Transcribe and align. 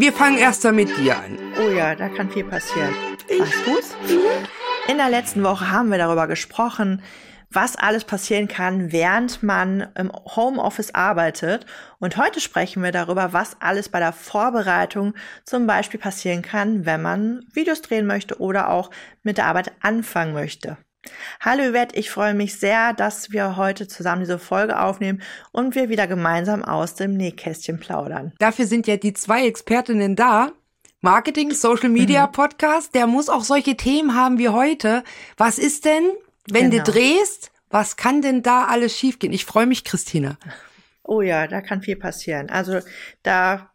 Wir 0.00 0.12
fangen 0.12 0.38
erst 0.38 0.62
mal 0.62 0.72
mit 0.72 0.96
dir 0.96 1.18
an. 1.18 1.36
Oh 1.58 1.70
ja, 1.70 1.96
da 1.96 2.08
kann 2.08 2.30
viel 2.30 2.44
passieren. 2.44 2.94
Hast 3.40 3.66
du's? 3.66 3.96
In 4.86 4.96
der 4.96 5.10
letzten 5.10 5.42
Woche 5.42 5.72
haben 5.72 5.90
wir 5.90 5.98
darüber 5.98 6.28
gesprochen, 6.28 7.02
was 7.50 7.74
alles 7.74 8.04
passieren 8.04 8.46
kann, 8.46 8.92
während 8.92 9.42
man 9.42 9.88
im 9.96 10.12
Homeoffice 10.12 10.94
arbeitet. 10.94 11.66
Und 11.98 12.16
heute 12.16 12.40
sprechen 12.40 12.80
wir 12.84 12.92
darüber, 12.92 13.32
was 13.32 13.60
alles 13.60 13.88
bei 13.88 13.98
der 13.98 14.12
Vorbereitung 14.12 15.14
zum 15.44 15.66
Beispiel 15.66 15.98
passieren 15.98 16.42
kann, 16.42 16.86
wenn 16.86 17.02
man 17.02 17.44
Videos 17.52 17.82
drehen 17.82 18.06
möchte 18.06 18.40
oder 18.40 18.70
auch 18.70 18.92
mit 19.24 19.36
der 19.36 19.46
Arbeit 19.46 19.72
anfangen 19.80 20.32
möchte. 20.32 20.76
Hallo 21.40 21.70
Yvette, 21.70 21.96
ich 21.96 22.10
freue 22.10 22.34
mich 22.34 22.58
sehr, 22.58 22.92
dass 22.92 23.30
wir 23.30 23.56
heute 23.56 23.88
zusammen 23.88 24.20
diese 24.20 24.38
Folge 24.38 24.80
aufnehmen 24.80 25.22
und 25.52 25.74
wir 25.74 25.88
wieder 25.88 26.06
gemeinsam 26.06 26.64
aus 26.64 26.94
dem 26.94 27.16
Nähkästchen 27.16 27.78
plaudern. 27.80 28.32
Dafür 28.38 28.66
sind 28.66 28.86
ja 28.86 28.96
die 28.96 29.12
zwei 29.12 29.46
Expertinnen 29.46 30.16
da. 30.16 30.52
Marketing, 31.00 31.52
Social 31.52 31.90
Media 31.90 32.26
mhm. 32.26 32.32
Podcast, 32.32 32.94
der 32.94 33.06
muss 33.06 33.28
auch 33.28 33.44
solche 33.44 33.76
Themen 33.76 34.14
haben 34.14 34.38
wie 34.38 34.48
heute. 34.48 35.04
Was 35.36 35.58
ist 35.58 35.84
denn, 35.84 36.10
wenn 36.50 36.70
genau. 36.70 36.82
du 36.82 36.92
drehst, 36.92 37.52
was 37.70 37.96
kann 37.96 38.22
denn 38.22 38.42
da 38.42 38.64
alles 38.64 38.96
schiefgehen? 38.96 39.32
Ich 39.32 39.44
freue 39.44 39.66
mich, 39.66 39.84
Christina. 39.84 40.36
Oh 41.04 41.20
ja, 41.20 41.46
da 41.46 41.60
kann 41.60 41.82
viel 41.82 41.96
passieren. 41.96 42.50
Also 42.50 42.80
da 43.22 43.70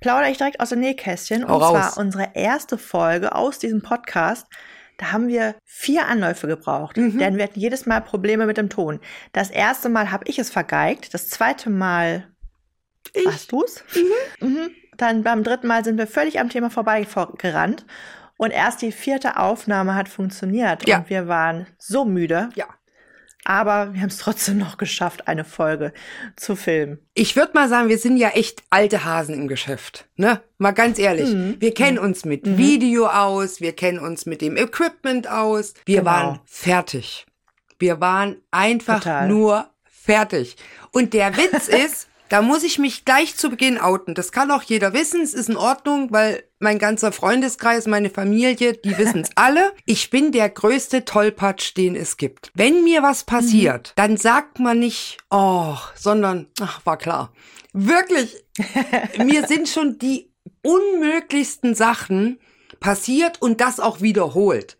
plaudere 0.00 0.30
ich 0.30 0.38
direkt 0.38 0.60
aus 0.60 0.70
dem 0.70 0.80
Nähkästchen. 0.80 1.46
Hau 1.46 1.56
und 1.56 1.62
raus. 1.62 1.70
zwar 1.70 1.98
unsere 1.98 2.30
erste 2.34 2.78
Folge 2.78 3.34
aus 3.34 3.58
diesem 3.58 3.82
Podcast 3.82 4.46
da 4.98 5.12
haben 5.12 5.28
wir 5.28 5.54
vier 5.64 6.06
Anläufe 6.06 6.46
gebraucht, 6.46 6.96
mhm. 6.96 7.18
denn 7.18 7.36
wir 7.36 7.44
hatten 7.44 7.60
jedes 7.60 7.86
Mal 7.86 8.00
Probleme 8.00 8.46
mit 8.46 8.56
dem 8.56 8.68
Ton. 8.68 9.00
Das 9.32 9.50
erste 9.50 9.88
Mal 9.88 10.10
habe 10.10 10.24
ich 10.26 10.38
es 10.38 10.50
vergeigt, 10.50 11.14
das 11.14 11.28
zweite 11.28 11.70
Mal 11.70 12.28
ich. 13.14 13.26
warst 13.26 13.52
du's? 13.52 13.84
Mhm. 14.40 14.48
Mhm. 14.48 14.70
Dann 14.96 15.22
beim 15.22 15.42
dritten 15.42 15.66
Mal 15.66 15.84
sind 15.84 15.98
wir 15.98 16.06
völlig 16.06 16.38
am 16.38 16.48
Thema 16.50 16.70
vorbeigerannt. 16.70 17.86
Und 18.36 18.50
erst 18.50 18.82
die 18.82 18.92
vierte 18.92 19.36
Aufnahme 19.36 19.94
hat 19.94 20.08
funktioniert. 20.08 20.86
Ja. 20.88 20.98
Und 20.98 21.10
wir 21.10 21.28
waren 21.28 21.66
so 21.78 22.04
müde. 22.04 22.50
Ja. 22.54 22.66
Aber 23.44 23.92
wir 23.92 24.00
haben 24.00 24.08
es 24.08 24.18
trotzdem 24.18 24.58
noch 24.58 24.76
geschafft, 24.76 25.26
eine 25.26 25.44
Folge 25.44 25.92
zu 26.36 26.54
filmen. 26.54 26.98
Ich 27.14 27.34
würde 27.34 27.52
mal 27.54 27.68
sagen, 27.68 27.88
wir 27.88 27.98
sind 27.98 28.16
ja 28.16 28.28
echt 28.30 28.62
alte 28.70 29.04
Hasen 29.04 29.34
im 29.34 29.48
Geschäft. 29.48 30.06
Ne? 30.16 30.40
Mal 30.58 30.70
ganz 30.70 30.98
ehrlich. 30.98 31.30
Mhm. 31.30 31.56
Wir 31.58 31.74
kennen 31.74 31.98
mhm. 31.98 32.04
uns 32.04 32.24
mit 32.24 32.46
mhm. 32.46 32.56
Video 32.56 33.06
aus, 33.06 33.60
wir 33.60 33.74
kennen 33.74 33.98
uns 33.98 34.26
mit 34.26 34.42
dem 34.42 34.56
Equipment 34.56 35.28
aus. 35.28 35.74
Wir 35.84 35.98
genau. 35.98 36.10
waren 36.10 36.40
fertig. 36.44 37.26
Wir 37.80 38.00
waren 38.00 38.36
einfach 38.52 39.00
Total. 39.00 39.28
nur 39.28 39.68
fertig. 39.84 40.56
Und 40.92 41.12
der 41.12 41.36
Witz 41.36 41.66
ist, 41.84 42.08
da 42.32 42.40
muss 42.40 42.62
ich 42.62 42.78
mich 42.78 43.04
gleich 43.04 43.36
zu 43.36 43.50
Beginn 43.50 43.78
outen. 43.78 44.14
Das 44.14 44.32
kann 44.32 44.50
auch 44.50 44.62
jeder 44.62 44.94
wissen. 44.94 45.20
Es 45.20 45.34
ist 45.34 45.50
in 45.50 45.56
Ordnung, 45.58 46.12
weil 46.12 46.42
mein 46.60 46.78
ganzer 46.78 47.12
Freundeskreis, 47.12 47.86
meine 47.86 48.08
Familie, 48.08 48.72
die 48.72 48.96
wissen 48.96 49.20
es 49.20 49.28
alle. 49.34 49.74
Ich 49.84 50.08
bin 50.08 50.32
der 50.32 50.48
größte 50.48 51.04
Tollpatsch, 51.04 51.76
den 51.76 51.94
es 51.94 52.16
gibt. 52.16 52.50
Wenn 52.54 52.84
mir 52.84 53.02
was 53.02 53.24
passiert, 53.24 53.88
mhm. 53.88 53.92
dann 53.96 54.16
sagt 54.16 54.60
man 54.60 54.78
nicht, 54.78 55.18
oh, 55.30 55.76
sondern, 55.94 56.46
ach, 56.58 56.80
war 56.86 56.96
klar. 56.96 57.34
Wirklich, 57.74 58.42
mir 59.18 59.46
sind 59.46 59.68
schon 59.68 59.98
die 59.98 60.32
unmöglichsten 60.62 61.74
Sachen 61.74 62.40
passiert 62.80 63.42
und 63.42 63.60
das 63.60 63.78
auch 63.78 64.00
wiederholt. 64.00 64.78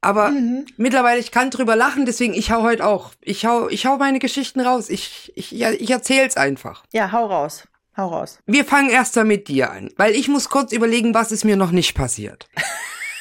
Aber 0.00 0.30
mhm. 0.30 0.66
mittlerweile, 0.76 1.20
ich 1.20 1.30
kann 1.30 1.50
drüber 1.50 1.74
lachen, 1.74 2.06
deswegen 2.06 2.34
ich 2.34 2.50
hau 2.50 2.62
heute 2.62 2.84
auch. 2.84 3.12
Ich 3.22 3.46
hau, 3.46 3.68
ich 3.68 3.86
hau 3.86 3.96
meine 3.96 4.18
Geschichten 4.18 4.60
raus. 4.60 4.88
Ich, 4.88 5.32
ich, 5.34 5.60
ich 5.60 5.90
erzähl's 5.90 6.36
einfach. 6.36 6.84
Ja, 6.92 7.12
hau 7.12 7.26
raus. 7.26 7.66
Hau 7.96 8.08
raus. 8.08 8.38
Wir 8.44 8.64
fangen 8.64 8.90
erst 8.90 9.16
mal 9.16 9.24
mit 9.24 9.48
dir 9.48 9.70
an, 9.70 9.90
weil 9.96 10.14
ich 10.14 10.28
muss 10.28 10.50
kurz 10.50 10.72
überlegen, 10.72 11.14
was 11.14 11.32
ist 11.32 11.44
mir 11.44 11.56
noch 11.56 11.70
nicht 11.70 11.94
passiert. 11.94 12.46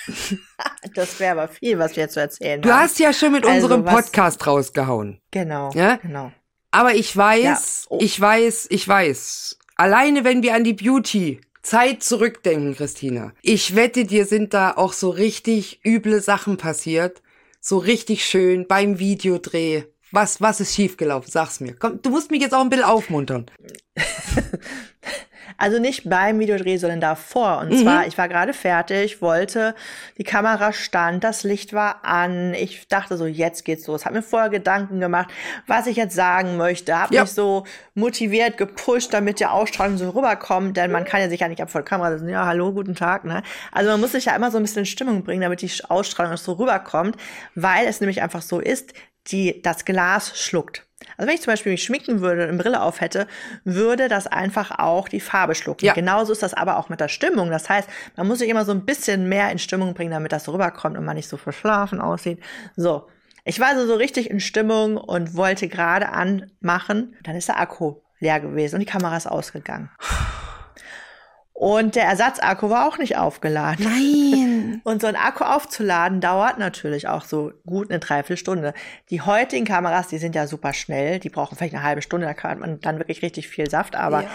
das 0.96 1.20
wäre 1.20 1.40
aber 1.40 1.48
viel, 1.48 1.80
was 1.80 1.96
wir 1.96 2.10
zu 2.10 2.20
erzählen 2.20 2.62
Du 2.62 2.70
haben. 2.70 2.82
hast 2.82 3.00
ja 3.00 3.14
schon 3.14 3.32
mit 3.32 3.46
also 3.46 3.56
unserem 3.56 3.86
Podcast 3.86 4.46
rausgehauen. 4.46 5.22
Genau. 5.32 5.72
Ja? 5.74 5.96
Genau. 5.96 6.32
Aber 6.72 6.94
ich 6.94 7.16
weiß, 7.16 7.88
ja. 7.90 7.96
oh. 7.96 8.00
ich 8.02 8.20
weiß, 8.20 8.68
ich 8.70 8.86
weiß. 8.86 9.58
Alleine 9.78 10.26
wenn 10.26 10.44
wir 10.44 10.54
an 10.54 10.66
die 10.66 10.74
Beauty 10.74 11.40
Zeit 11.66 12.04
zurückdenken, 12.04 12.76
Christina. 12.76 13.34
Ich 13.42 13.76
wette, 13.76 14.06
dir 14.06 14.26
sind 14.26 14.54
da 14.54 14.74
auch 14.78 14.94
so 14.94 15.10
richtig 15.10 15.82
üble 15.84 16.22
Sachen 16.22 16.58
passiert. 16.58 17.24
So 17.60 17.80
richtig 17.80 18.24
schön 18.24 18.68
beim 18.68 19.00
Videodreh. 19.00 19.84
Was, 20.12 20.40
was 20.40 20.62
ist 20.62 20.76
schiefgelaufen? 20.76 21.32
Sag's 21.32 21.60
mir. 21.60 21.74
Komm, 21.74 22.02
du 22.04 22.12
musst 22.12 22.30
mich 22.30 22.42
jetzt 22.42 22.54
auch 22.54 22.62
ein 22.62 22.70
bisschen 22.70 22.86
aufmuntern. 22.86 23.48
Also 25.58 25.80
nicht 25.80 26.10
beim 26.10 26.40
Videodreh, 26.40 26.78
sondern 26.78 27.02
davor. 27.02 27.60
Und 27.60 27.72
mhm. 27.72 27.78
zwar, 27.78 28.08
ich 28.08 28.18
war 28.18 28.28
gerade 28.28 28.54
fertig, 28.54 29.22
wollte, 29.22 29.76
die 30.18 30.24
Kamera 30.24 30.74
stand, 30.74 31.24
das 31.24 31.44
Licht 31.44 31.74
war 31.74 32.04
an. 32.04 32.54
Ich 32.54 32.88
dachte 32.88 33.18
so, 33.18 33.26
jetzt 33.26 33.66
geht's 33.66 33.88
los. 33.88 34.06
Hab 34.06 34.14
mir 34.14 34.22
vorher 34.22 34.50
Gedanken 34.50 35.00
gemacht, 35.00 35.30
was 35.68 35.88
ich 35.88 35.96
jetzt 35.98 36.16
sagen 36.16 36.58
möchte. 36.58 37.00
Hab 37.00 37.12
ja. 37.12 37.22
mich 37.22 37.32
so 37.32 37.66
motiviert, 37.94 38.58
gepusht, 38.58 39.14
damit 39.14 39.40
die 39.40 39.46
Ausstrahlung 39.46 39.98
so 39.98 40.10
rüberkommt. 40.10 40.78
Denn 40.78 40.92
man 40.92 41.06
kann 41.06 41.22
ja 41.22 41.30
sich 41.30 41.40
ja 41.40 41.48
nicht 41.48 41.62
ab 41.62 41.72
vor 41.72 41.82
der 41.82 41.90
Kamera 41.90 42.18
sagen, 42.18 42.30
ja, 42.30 42.46
hallo, 42.46 42.74
guten 42.74 42.96
Tag. 42.96 43.26
Ne? 43.26 43.44
Also 43.72 43.92
man 43.92 44.02
muss 44.02 44.12
sich 44.12 44.26
ja 44.26 44.36
immer 44.36 44.52
so 44.52 44.58
ein 44.58 44.64
bisschen 44.64 44.80
in 44.80 44.86
Stimmung 44.86 45.24
bringen, 45.24 45.42
damit 45.42 45.62
die 45.62 45.72
Ausstrahlung 45.88 46.38
so 46.38 46.54
rüberkommt. 46.54 47.18
Weil 47.56 47.88
es 47.88 48.02
nämlich 48.02 48.22
einfach 48.22 48.42
so 48.42 48.60
ist, 48.60 48.94
die 49.28 49.62
das 49.62 49.86
Glas 49.86 50.38
schluckt. 50.40 50.85
Also 51.18 51.28
wenn 51.28 51.36
ich 51.36 51.42
zum 51.42 51.52
Beispiel 51.54 51.72
mich 51.72 51.84
schminken 51.84 52.22
würde 52.22 52.44
und 52.44 52.50
eine 52.50 52.58
Brille 52.58 52.82
auf 52.82 53.02
hätte, 53.02 53.28
würde 53.64 54.08
das 54.08 54.28
einfach 54.28 54.80
auch 54.80 55.08
die 55.08 55.20
Farbe 55.20 55.56
schlucken. 55.56 55.86
Ja. 55.86 55.94
Genauso 55.94 56.32
ist 56.32 56.44
das 56.44 56.54
aber 56.54 56.78
auch 56.78 56.90
mit 56.90 57.00
der 57.00 57.08
Stimmung. 57.08 57.50
Das 57.50 57.70
heißt, 57.70 57.90
man 58.16 58.28
muss 58.28 58.40
sich 58.40 58.50
immer 58.50 58.66
so 58.66 58.72
ein 58.72 58.86
bisschen 58.86 59.30
mehr 59.30 59.52
in 59.52 59.60
Stimmung 59.60 59.94
bringen, 59.94 60.12
damit 60.12 60.32
das 60.32 60.50
rüberkommt 60.50 60.98
und 60.98 61.06
man 61.06 61.16
nicht 61.16 61.30
so 61.30 61.38
verschlafen 61.38 62.02
aussieht. 62.02 62.40
So. 62.76 63.08
Ich 63.44 63.60
war 63.60 63.68
also 63.68 63.86
so 63.86 63.96
richtig 63.96 64.30
in 64.30 64.40
Stimmung 64.40 64.98
und 64.98 65.36
wollte 65.36 65.68
gerade 65.68 66.10
anmachen. 66.10 67.16
Dann 67.24 67.36
ist 67.36 67.48
der 67.48 67.60
Akku 67.60 67.96
leer 68.20 68.40
gewesen 68.40 68.76
und 68.76 68.80
die 68.80 68.86
Kamera 68.86 69.16
ist 69.18 69.28
ausgegangen. 69.28 69.90
Und 71.58 71.96
der 71.96 72.04
Ersatzakku 72.04 72.70
war 72.70 72.86
auch 72.86 72.98
nicht 72.98 73.16
aufgeladen. 73.16 73.86
Nein. 73.86 74.82
Und 74.84 75.02
so 75.02 75.08
ein 75.08 75.16
Akku 75.16 75.46
aufzuladen 75.46 76.20
dauert 76.20 76.60
natürlich 76.60 77.08
auch 77.08 77.24
so 77.24 77.54
gut 77.66 77.90
eine 77.90 78.00
Dreiviertelstunde. 78.00 78.74
Die 79.10 79.22
heutigen 79.22 79.64
Kameras, 79.64 80.10
die 80.10 80.18
sind 80.18 80.36
ja 80.36 80.48
super 80.48 80.74
schnell. 80.74 81.20
Die 81.20 81.30
brauchen 81.30 81.56
vielleicht 81.56 81.74
eine 81.74 81.84
halbe 81.84 82.02
Stunde. 82.02 82.28
Da 82.28 82.34
kann 82.34 82.60
man 82.60 82.82
dann 82.82 82.98
wirklich 82.98 83.22
richtig 83.22 83.48
viel 83.48 83.70
Saft. 83.70 83.96
Aber 83.96 84.24
ja. 84.24 84.30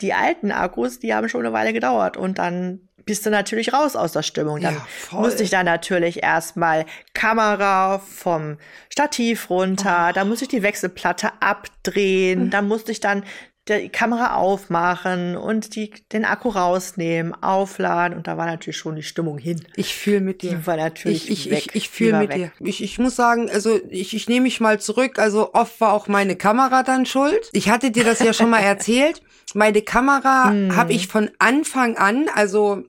die 0.00 0.12
alten 0.12 0.50
Akkus, 0.50 0.98
die 0.98 1.14
haben 1.14 1.28
schon 1.28 1.46
eine 1.46 1.52
Weile 1.52 1.72
gedauert. 1.72 2.16
Und 2.16 2.38
dann 2.38 2.80
bist 3.04 3.24
du 3.24 3.30
natürlich 3.30 3.72
raus 3.72 3.94
aus 3.94 4.10
der 4.10 4.24
Stimmung. 4.24 4.60
Dann 4.60 4.74
ja, 4.74 5.18
musste 5.18 5.44
ich 5.44 5.50
dann 5.50 5.66
natürlich 5.66 6.24
erstmal 6.24 6.84
Kamera 7.14 8.00
vom 8.00 8.58
Stativ 8.90 9.48
runter, 9.50 10.08
oh. 10.10 10.12
dann 10.12 10.28
musste 10.28 10.46
ich 10.46 10.48
die 10.48 10.64
Wechselplatte 10.64 11.30
abdrehen, 11.38 12.46
mhm. 12.46 12.50
dann 12.50 12.66
musste 12.66 12.90
ich 12.90 12.98
dann 12.98 13.22
die 13.68 13.88
Kamera 13.88 14.36
aufmachen 14.36 15.36
und 15.36 15.74
die, 15.74 15.90
den 16.12 16.24
Akku 16.24 16.50
rausnehmen, 16.50 17.34
aufladen 17.42 18.16
und 18.16 18.26
da 18.28 18.36
war 18.36 18.46
natürlich 18.46 18.76
schon 18.76 18.96
die 18.96 19.02
Stimmung 19.02 19.38
hin. 19.38 19.64
Ich 19.74 19.94
fühle 19.94 20.20
mit 20.20 20.42
dir. 20.42 20.50
Die 20.50 20.66
war 20.66 20.76
natürlich 20.76 21.28
ich, 21.30 21.46
ich, 21.46 21.50
weg. 21.50 21.66
Ich, 21.68 21.74
ich 21.74 21.88
fühle 21.88 22.18
mit 22.20 22.28
weg. 22.30 22.36
dir. 22.36 22.66
Ich, 22.66 22.82
ich 22.82 22.98
muss 22.98 23.16
sagen, 23.16 23.50
also 23.50 23.80
ich, 23.88 24.14
ich 24.14 24.28
nehme 24.28 24.44
mich 24.44 24.60
mal 24.60 24.78
zurück. 24.78 25.18
Also 25.18 25.52
oft 25.52 25.80
war 25.80 25.92
auch 25.92 26.06
meine 26.06 26.36
Kamera 26.36 26.82
dann 26.84 27.06
schuld. 27.06 27.48
Ich 27.52 27.68
hatte 27.68 27.90
dir 27.90 28.04
das 28.04 28.20
ja 28.20 28.32
schon 28.32 28.50
mal 28.50 28.60
erzählt. 28.62 29.22
Meine 29.54 29.82
Kamera 29.82 30.50
hm. 30.50 30.76
habe 30.76 30.92
ich 30.92 31.08
von 31.08 31.30
Anfang 31.38 31.96
an, 31.96 32.28
also 32.34 32.84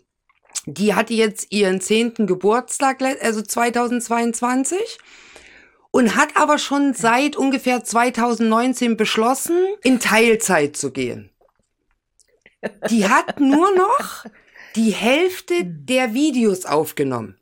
die 0.66 0.94
hatte 0.94 1.14
jetzt 1.14 1.52
ihren 1.52 1.80
zehnten 1.80 2.28
Geburtstag, 2.28 3.02
also 3.22 3.42
2022 3.42 4.80
und 5.92 6.16
hat 6.16 6.36
aber 6.36 6.58
schon 6.58 6.94
seit 6.94 7.36
ungefähr 7.36 7.84
2019 7.84 8.98
beschlossen, 8.98 9.58
in 9.84 10.00
Teilzeit 10.00 10.78
zu 10.78 10.92
gehen. 10.92 11.30
Die 12.90 13.08
hat 13.08 13.40
nur 13.40 13.76
noch 13.76 14.26
die 14.76 14.92
Hälfte 14.92 15.64
der 15.64 16.14
Videos 16.14 16.66
aufgenommen. 16.66 17.38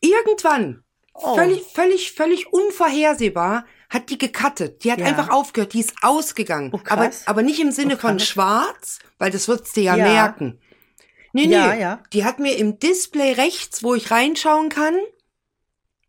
Irgendwann, 0.00 0.82
oh. 1.14 1.34
völlig, 1.34 1.62
völlig, 1.62 2.12
völlig 2.12 2.52
unvorhersehbar, 2.52 3.66
hat 3.88 4.10
die 4.10 4.18
gecuttet. 4.18 4.82
Die 4.84 4.90
hat 4.90 5.00
ja. 5.00 5.06
einfach 5.06 5.28
aufgehört, 5.28 5.74
die 5.74 5.80
ist 5.80 5.94
ausgegangen. 6.02 6.70
Oh, 6.72 6.80
aber, 6.88 7.10
aber 7.26 7.42
nicht 7.42 7.60
im 7.60 7.70
Sinne 7.70 7.94
oh, 7.96 8.00
von 8.00 8.18
schwarz, 8.18 8.98
weil 9.18 9.30
das 9.30 9.48
würdest 9.48 9.76
du 9.76 9.82
ja, 9.82 9.96
ja. 9.96 10.04
merken. 10.04 10.58
Nee, 11.34 11.46
nee, 11.46 11.54
ja, 11.54 11.74
ja. 11.74 12.02
die 12.12 12.24
hat 12.24 12.38
mir 12.38 12.56
im 12.56 12.78
Display 12.78 13.32
rechts, 13.32 13.82
wo 13.82 13.94
ich 13.94 14.10
reinschauen 14.10 14.68
kann, 14.68 14.94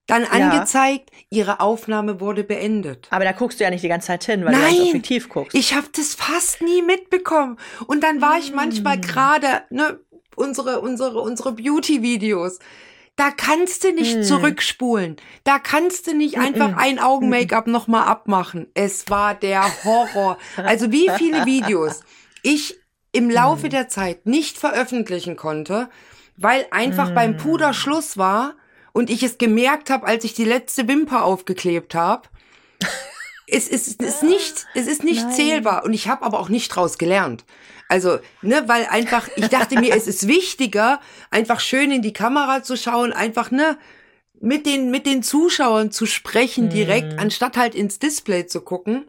dann 0.08 0.26
angezeigt, 0.26 1.10
ja. 1.12 1.18
ihre 1.30 1.60
Aufnahme 1.60 2.20
wurde 2.20 2.44
beendet. 2.44 3.08
Aber 3.10 3.24
da 3.24 3.32
guckst 3.32 3.60
du 3.60 3.64
ja 3.64 3.70
nicht 3.70 3.84
die 3.84 3.88
ganze 3.90 4.08
Zeit 4.08 4.26
hin, 4.26 4.44
weil 4.44 4.52
Nein, 4.52 4.62
du 4.62 4.68
ins 4.70 4.90
Objektiv 4.90 5.30
guckst. 5.30 5.58
Ich 5.58 5.74
habe 5.74 5.88
das 5.96 6.14
fast 6.14 6.62
nie 6.62 6.82
mitbekommen. 6.82 7.58
Und 7.88 8.04
dann 8.04 8.22
war 8.22 8.38
ich 8.38 8.54
manchmal 8.54 8.96
hm. 8.96 9.02
gerade, 9.02 9.48
ne, 9.70 10.00
unsere, 10.36 10.82
unsere, 10.82 11.22
unsere 11.22 11.54
Beauty-Videos. 11.54 12.60
Da 13.16 13.32
kannst 13.32 13.84
du 13.84 13.94
nicht 13.94 14.16
hm. 14.16 14.24
zurückspulen. 14.24 15.18
Da 15.44 15.60
kannst 15.60 16.08
du 16.08 16.16
nicht 16.16 16.38
einfach 16.38 16.76
ein 16.76 17.00
Augen-Make-up 17.00 17.68
nochmal 17.68 18.08
abmachen. 18.08 18.68
Es 18.74 19.10
war 19.10 19.36
der 19.36 19.64
Horror. 19.86 20.38
Also 20.58 20.92
wie 20.92 21.10
viele 21.18 21.46
Videos 21.46 22.04
ich 22.42 22.80
im 23.12 23.30
Laufe 23.30 23.70
der 23.70 23.88
Zeit 23.88 24.26
nicht 24.26 24.58
veröffentlichen 24.58 25.36
konnte, 25.38 25.90
weil 26.36 26.66
einfach 26.72 27.12
beim 27.12 27.38
Puder 27.38 27.74
Schluss 27.74 28.18
war 28.18 28.56
und 28.94 29.10
ich 29.10 29.24
es 29.24 29.38
gemerkt 29.38 29.90
habe, 29.90 30.08
als 30.08 30.24
ich 30.24 30.34
die 30.34 30.46
letzte 30.46 30.88
Wimper 30.88 31.26
aufgeklebt 31.26 31.96
habe. 31.96 32.30
es, 33.48 33.68
ist, 33.68 34.02
es 34.02 34.16
ist 34.16 34.24
nicht, 34.24 34.66
es 34.76 34.88
ist 34.88 35.04
nicht 35.04 35.24
Nein. 35.24 35.34
zählbar 35.34 35.84
und 35.84 35.94
ich 35.94 36.08
habe 36.08 36.24
aber 36.24 36.40
auch 36.40 36.50
nicht 36.50 36.70
draus 36.70 36.98
gelernt. 36.98 37.44
Also, 37.90 38.20
ne, 38.42 38.64
weil 38.68 38.86
einfach, 38.86 39.28
ich 39.36 39.50
dachte 39.50 39.80
mir, 39.80 39.94
es 39.96 40.08
ist 40.08 40.28
wichtiger, 40.28 41.00
einfach 41.30 41.60
schön 41.60 41.92
in 41.92 42.02
die 42.02 42.14
Kamera 42.14 42.64
zu 42.64 42.78
schauen, 42.78 43.12
einfach, 43.12 43.52
ne, 43.52 43.78
mit 44.40 44.66
den, 44.66 44.90
mit 44.90 45.06
den 45.06 45.24
Zuschauern 45.24 45.92
zu 45.92 46.06
sprechen 46.06 46.70
direkt, 46.70 47.20
anstatt 47.20 47.56
halt 47.56 47.76
ins 47.76 48.00
Display 48.00 48.46
zu 48.46 48.62
gucken. 48.62 49.06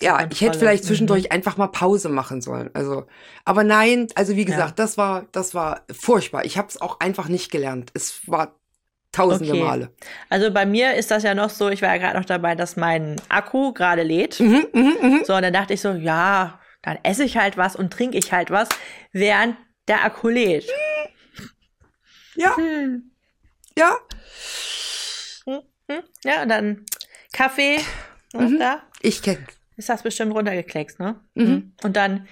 Ja, 0.00 0.26
ich 0.30 0.40
hätte 0.40 0.58
vielleicht 0.58 0.84
zwischendurch 0.84 1.32
einfach 1.32 1.56
mal 1.56 1.68
Pause 1.68 2.08
machen 2.08 2.40
sollen. 2.40 2.70
Also, 2.72 3.06
aber 3.44 3.64
nein, 3.64 4.06
also 4.14 4.36
wie 4.36 4.44
gesagt, 4.44 4.78
das 4.78 4.96
war, 4.96 5.26
das 5.32 5.54
war 5.54 5.82
furchtbar. 5.90 6.44
Ich 6.44 6.56
habe 6.56 6.68
es 6.68 6.80
auch 6.80 7.00
einfach 7.00 7.28
nicht 7.28 7.50
gelernt. 7.50 7.90
Es 7.94 8.20
war 8.26 8.54
tausende 9.12 9.52
Okay. 9.52 9.62
Male. 9.62 9.92
Also 10.28 10.50
bei 10.52 10.66
mir 10.66 10.94
ist 10.94 11.10
das 11.10 11.22
ja 11.22 11.34
noch 11.34 11.50
so, 11.50 11.68
ich 11.70 11.82
war 11.82 11.88
ja 11.90 11.96
gerade 11.98 12.18
noch 12.18 12.24
dabei, 12.26 12.54
dass 12.54 12.76
mein 12.76 13.16
Akku 13.28 13.72
gerade 13.72 14.02
lädt. 14.02 14.38
Mhm, 14.40 14.66
mhm, 14.72 14.96
mhm. 15.00 15.24
So, 15.24 15.34
und 15.34 15.42
dann 15.42 15.52
dachte 15.52 15.74
ich 15.74 15.80
so, 15.80 15.92
ja, 15.92 16.60
dann 16.82 16.98
esse 17.02 17.24
ich 17.24 17.36
halt 17.36 17.56
was 17.56 17.74
und 17.76 17.92
trinke 17.92 18.16
ich 18.18 18.32
halt 18.32 18.50
was, 18.50 18.68
während 19.12 19.56
der 19.88 20.04
Akku 20.04 20.28
lädt. 20.28 20.68
Ja, 22.36 22.56
Hm. 22.56 23.10
ja. 23.76 23.96
Hm, 25.44 25.60
hm. 25.90 26.02
Ja, 26.24 26.42
und 26.42 26.48
dann 26.48 26.84
Kaffee. 27.32 27.80
Mhm. 28.34 28.58
Da 28.58 28.82
Ich 29.00 29.22
kenn's. 29.22 29.40
ist 29.76 29.88
das 29.88 30.02
bestimmt 30.02 30.34
runtergekleckst, 30.34 31.00
ne? 31.00 31.20
Mhm. 31.34 31.72
Und 31.82 31.96
dann 31.96 32.28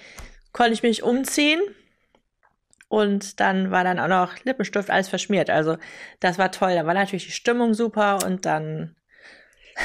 konnte 0.53 0.73
ich 0.73 0.83
mich 0.83 1.03
umziehen. 1.03 1.59
Und 2.89 3.39
dann 3.39 3.71
war 3.71 3.83
dann 3.83 3.99
auch 3.99 4.07
noch 4.07 4.43
Lippenstift 4.43 4.89
alles 4.89 5.09
verschmiert. 5.09 5.49
Also 5.49 5.77
das 6.19 6.37
war 6.37 6.51
toll. 6.51 6.75
Da 6.75 6.85
war 6.85 6.93
natürlich 6.93 7.25
die 7.25 7.31
Stimmung 7.31 7.73
super 7.73 8.19
und 8.25 8.45
dann 8.45 8.95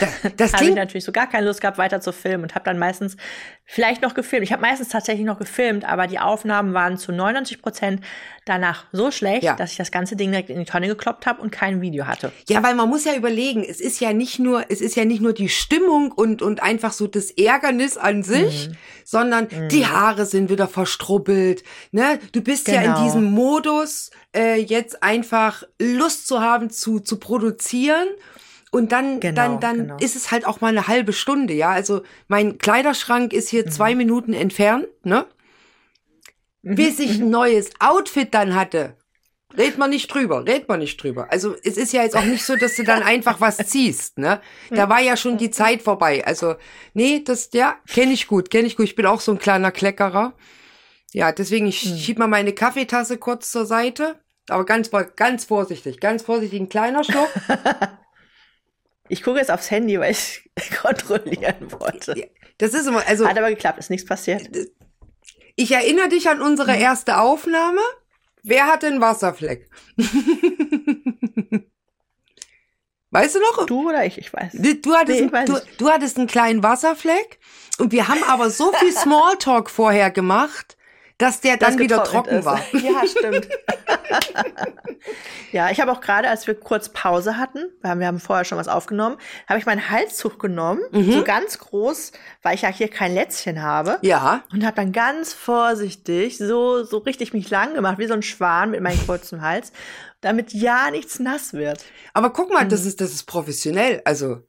Das, 0.01 0.11
das 0.37 0.53
habe 0.55 0.65
ich 0.65 0.75
natürlich 0.75 1.05
so 1.05 1.13
gar 1.13 1.29
keine 1.29 1.47
Lust 1.47 1.61
gehabt, 1.61 1.77
weiter 1.79 2.01
zu 2.01 2.13
filmen 2.13 2.45
und 2.45 2.55
habe 2.55 2.65
dann 2.65 2.79
meistens 2.79 3.17
vielleicht 3.65 4.01
noch 4.03 4.15
gefilmt. 4.15 4.45
Ich 4.45 4.53
habe 4.53 4.63
meistens 4.63 4.89
tatsächlich 4.89 5.27
noch 5.27 5.39
gefilmt, 5.39 5.85
aber 5.85 6.07
die 6.07 6.19
Aufnahmen 6.19 6.73
waren 6.75 6.97
zu 6.97 7.13
99 7.13 7.61
Prozent 7.61 8.01
danach 8.45 8.87
so 8.93 9.11
schlecht, 9.11 9.43
Ja. 9.45 9.55
dass 9.55 9.71
ich 9.73 9.77
das 9.77 9.91
ganze 9.91 10.17
Ding 10.17 10.31
direkt 10.31 10.51
in 10.51 10.59
die 10.59 10.65
Tonne 10.65 10.89
gekloppt 10.89 11.27
habe 11.27 11.41
und 11.43 11.51
kein 11.53 11.81
Video 11.81 12.07
hatte. 12.07 12.33
ja, 12.49 12.63
weil 12.63 12.75
man 12.75 12.89
muss 12.89 13.05
ja 13.05 13.15
überlegen, 13.15 13.63
es 13.65 13.81
ist 13.81 14.01
ja 14.01 14.13
nicht 14.13 14.39
nur, 14.39 14.65
es 14.71 14.81
ist 14.81 14.97
ja 14.97 15.05
nicht 15.05 15.21
nur 15.21 15.33
die 15.35 15.49
Stimmung 15.49 16.11
und, 16.11 16.43
und 16.43 16.63
einfach 16.63 16.93
so 16.93 17.07
das 17.07 17.31
Ärgernis 17.31 17.97
an 17.99 18.23
sich, 18.23 18.69
Mhm. 18.71 18.77
sondern 19.05 19.49
die 19.69 19.87
Haare 19.87 20.27
sind 20.27 20.51
wieder 20.51 20.69
verstrubbelt, 20.69 21.63
ne? 21.91 22.19
Du 22.33 22.41
bist 22.43 22.69
ja 22.69 22.81
in 22.81 22.93
Genau. 22.95 23.05
diesem 23.05 23.25
Modus, 23.31 24.11
äh, 24.35 24.61
jetzt 24.61 25.03
einfach 25.03 25.63
Lust 25.81 26.27
zu 26.27 26.41
haben 26.41 26.71
zu, 26.71 26.99
zu 27.01 27.19
produzieren. 27.19 28.09
Und 28.73 28.91
dann, 28.91 29.21
Genau, 29.21 29.37
dann, 29.37 29.61
dann 29.61 29.77
genau. 29.77 29.97
ist 29.99 30.17
es 30.17 30.31
halt 30.33 30.47
auch 30.47 30.61
mal 30.63 30.69
eine 30.69 30.89
halbe 30.89 31.13
Stunde, 31.13 31.53
ja. 31.55 31.71
Also 31.71 32.03
mein 32.27 32.57
Kleiderschrank 32.59 33.33
ist 33.33 33.47
Mhm. 33.53 33.57
hier 33.57 33.67
zwei 33.69 33.95
Minuten 33.95 34.33
entfernt, 34.33 34.89
ne? 35.05 35.27
Mhm. 36.63 36.75
Bis 36.77 36.99
ich 36.99 37.21
ein 37.21 37.29
neues 37.31 37.71
Outfit 37.81 38.33
dann 38.35 38.55
hatte. 38.55 38.97
Red 39.59 39.77
man 39.77 39.91
nicht 39.91 40.09
drüber, 40.09 40.47
red 40.47 40.67
man 40.69 40.79
nicht 40.79 41.03
drüber. 41.03 41.31
Also 41.31 41.55
es 41.63 41.77
ist 41.77 41.93
ja 41.93 42.03
jetzt 42.03 42.17
auch 42.17 42.25
nicht 42.25 42.43
so, 42.43 42.57
dass 42.57 42.75
du 42.77 42.85
dann 42.85 43.03
einfach 43.03 43.43
was 43.43 43.59
ziehst, 43.59 44.17
ne? 44.17 44.41
Da 44.71 44.89
war 44.89 45.01
ja 45.03 45.19
schon 45.19 45.37
die 45.37 45.51
Zeit 45.51 45.83
vorbei. 45.83 46.25
Also, 46.25 46.55
nee, 46.95 47.23
das, 47.23 47.51
ja, 47.53 47.77
kenne 47.87 48.13
ich 48.15 48.27
gut, 48.27 48.49
kenne 48.49 48.67
ich 48.67 48.77
gut. 48.79 48.87
Ich 48.87 48.95
bin 48.97 49.05
auch 49.05 49.21
so 49.21 49.33
ein 49.33 49.39
kleiner 49.39 49.71
Kleckerer. 49.71 50.33
Ja, 51.13 51.31
deswegen, 51.33 51.67
ich 51.67 51.79
schieb 51.81 52.19
mal 52.19 52.29
meine 52.29 52.55
Kaffeetasse 52.55 53.19
kurz 53.19 53.51
zur 53.51 53.67
Seite. 53.67 54.19
Aber 54.49 54.65
ganz, 54.65 54.91
ganz 55.17 55.45
vorsichtig, 55.45 56.01
ganz 56.01 56.23
vorsichtig, 56.23 56.59
ein 56.59 56.71
kleiner 56.71 57.05
Schluck. 57.05 57.29
Ich 59.13 59.23
gucke 59.23 59.39
jetzt 59.41 59.51
aufs 59.51 59.71
Handy, 59.71 60.01
weil 60.01 60.13
ich 60.13 60.49
kontrollieren 60.81 61.71
wollte. 61.71 62.31
Das 62.57 62.73
ist 62.73 62.87
immer, 62.87 63.07
also 63.07 63.29
Hat 63.29 63.37
aber 63.37 63.51
geklappt, 63.51 63.79
ist 63.79 63.91
nichts 63.91 64.09
passiert. 64.09 64.49
ich 65.55 65.71
erinnere 65.73 66.09
dich 66.09 66.31
an 66.31 66.39
Mhm. 66.39 66.45
unsere 66.47 66.75
erste 66.77 67.19
Aufnahme. 67.19 67.81
Wer 68.43 68.67
hatte 68.67 68.87
einen 68.87 69.03
Wasserfleck? 69.03 69.69
weißt 73.11 73.35
du 73.35 73.41
noch? 73.41 73.67
Du 73.67 73.89
oder 73.91 74.05
ich? 74.07 74.17
Ich 74.19 74.33
weiß. 74.33 74.53
Du, 74.55 74.95
hattest, 74.95 75.21
Nee, 75.21 75.31
weiß 75.33 75.45
du, 75.47 75.61
du 75.79 75.91
hattest 75.91 76.17
einen 76.17 76.27
kleinen 76.27 76.63
Wasserfleck 76.63 77.39
und 77.79 77.93
wir 77.93 78.09
haben 78.09 78.23
aber 78.25 78.49
so 78.51 78.73
viel 78.73 78.93
Smalltalk 78.97 79.69
vorher 79.71 80.11
gemacht, 80.11 80.77
dass 81.19 81.41
der 81.41 81.57
dann 81.57 81.73
das 81.73 81.79
wieder 81.79 82.05
trocken 82.05 82.39
ist. 82.39 82.45
war. 82.45 82.61
Ja, 82.73 83.03
stimmt. 83.07 83.49
ja, 85.53 85.71
ich 85.71 85.81
habe 85.81 85.93
auch 85.93 86.01
gerade, 86.01 86.29
als 86.29 86.47
wir 86.47 86.55
kurz 86.55 86.89
Pause 86.89 87.37
hatten, 87.37 87.65
wir 87.81 87.91
haben, 87.91 88.01
wir 88.01 88.07
haben 88.07 88.21
vorher 88.21 88.45
schon 88.45 88.59
was 88.59 88.69
aufgenommen, 88.69 89.17
habe 89.49 89.59
ich 89.59 89.67
mein 89.67 89.91
Halstuch 89.91 90.39
genommen, 90.39 90.81
so 90.93 91.23
ganz 91.25 91.59
groß, 91.59 92.13
weil 92.43 92.55
ich 92.55 92.63
ja 92.63 92.69
hier 92.71 92.89
kein 92.89 93.15
Lätzchen 93.15 93.63
habe. 93.63 93.99
Ja, 94.03 94.43
Und 94.53 94.65
habe 94.65 94.77
dann 94.77 94.93
ganz 94.93 95.33
vorsichtig 95.33 96.39
so, 96.39 96.85
so 96.85 96.99
richtig 96.99 97.33
mich 97.33 97.51
lang 97.51 97.75
gemacht, 97.75 97.99
wie 97.99 98.07
so 98.07 98.15
ein 98.15 98.23
Schwan 98.23 98.71
mit 98.71 98.81
meinem 98.81 99.05
kurzen 99.07 99.43
Hals, 99.43 99.73
damit 100.21 100.53
ja 100.53 100.91
nichts 100.91 101.19
nass 101.19 101.53
wird. 101.53 101.85
aber 102.15 102.31
guck 102.31 102.53
mal, 102.53 102.65
Mhm. 102.65 102.69
das 102.71 102.85
ist 102.87 103.01
das 103.01 103.13
ist 103.13 103.25
professionell, 103.25 104.03
also 104.05 104.41